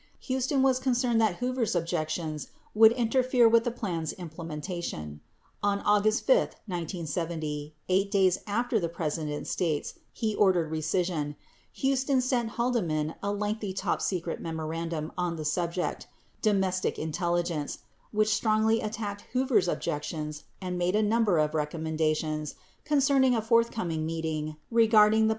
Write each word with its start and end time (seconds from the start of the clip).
28 0.25 0.33
Huston 0.33 0.61
was 0.63 0.79
concerned 0.79 1.21
that 1.21 1.35
Hoover's 1.35 1.75
objections 1.75 2.47
would 2.73 2.91
interfere 2.93 3.47
with 3.47 3.65
the 3.65 3.69
plan's 3.69 4.13
implementation. 4.13 5.21
On 5.61 5.79
August 5.81 6.25
5, 6.25 6.37
1970, 6.65 7.75
8 7.87 8.09
days 8.09 8.39
after 8.47 8.79
the 8.79 8.89
Presi 8.89 9.27
dent 9.29 9.45
states 9.45 9.99
he 10.11 10.33
ordered 10.33 10.71
recision, 10.71 11.35
Huston 11.79 12.19
sent 12.19 12.49
Haldeman 12.57 13.13
a 13.21 13.31
lengthy 13.31 13.73
top 13.73 14.01
secret 14.01 14.41
memorandum 14.41 15.11
on 15.19 15.35
the 15.35 15.45
subject, 15.45 16.07
"Domestic 16.41 16.97
Intelligence," 16.97 17.77
which 18.11 18.33
strongly 18.33 18.81
attacked 18.81 19.25
Hoover's 19.33 19.67
objections 19.67 20.45
and 20.59 20.79
made 20.79 20.95
a 20.95 21.03
number 21.03 21.37
of 21.37 21.51
recom 21.51 21.83
mendations 21.85 22.55
concerning 22.85 23.35
a 23.35 23.39
forthcoming 23.43 24.07
meeting 24.07 24.55
regarding 24.71 24.89
the 24.89 24.89
plan 24.89 24.89
20 24.89 25.07
Exhibit 25.09 25.19
35. 25.25 25.29